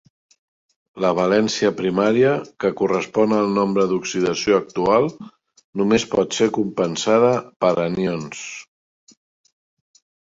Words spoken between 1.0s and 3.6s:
La valència primària, que correspon al